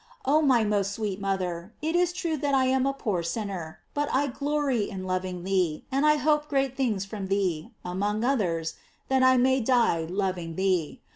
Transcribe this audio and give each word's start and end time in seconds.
Oh, 0.25 0.41
my 0.41 0.63
most 0.63 0.93
sweet 0.93 1.21
mother, 1.21 1.73
it 1.79 1.95
is 1.95 2.11
true 2.11 2.35
that 2.37 2.55
I 2.55 2.65
am 2.65 2.87
a 2.87 2.93
poor 2.93 3.21
sinner, 3.21 3.81
but 3.93 4.11
1 4.11 4.31
glory 4.31 4.89
in 4.89 5.03
loving 5.03 5.43
thee, 5.43 5.85
and 5.91 6.07
I 6.07 6.15
hope 6.15 6.47
great 6.49 6.75
things 6.75 7.05
from 7.05 7.27
thee, 7.27 7.69
among 7.85 8.23
others, 8.23 8.73
that 9.09 9.21
I 9.21 9.37
may 9.37 9.59
die 9.61 10.05
loving 10.09 10.55
thee. 10.55 11.01